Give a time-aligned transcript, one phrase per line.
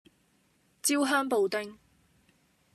[0.81, 1.77] 焦香布丁